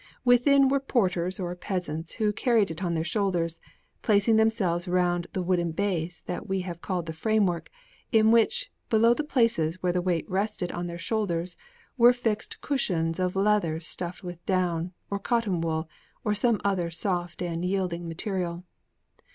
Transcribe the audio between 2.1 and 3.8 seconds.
who carried it on their shoulders,